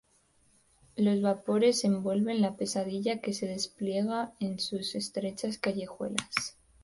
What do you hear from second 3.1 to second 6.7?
que se despliega en sus estrechas callejuelas.